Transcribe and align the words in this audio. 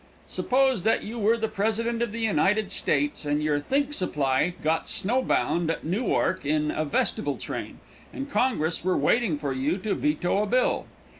Suppose 0.27 0.81
that 0.81 1.03
you 1.03 1.19
were 1.19 1.37
the 1.37 1.47
president 1.47 2.01
of 2.01 2.11
the 2.11 2.21
United 2.21 2.71
States, 2.71 3.23
and 3.23 3.39
your 3.43 3.59
think 3.59 3.93
supply 3.93 4.55
got 4.63 4.89
snow 4.89 5.21
bound 5.21 5.69
at 5.69 5.83
Newark 5.83 6.43
in 6.43 6.71
a 6.71 6.83
vestibule 6.85 7.37
train, 7.37 7.77
and 8.11 8.27
congress 8.27 8.83
were 8.83 8.97
waiting 8.97 9.37
for 9.37 9.53
you 9.53 9.77
to 9.77 9.93
veto 9.93 10.41
a 10.41 10.47
bill. 10.47 10.87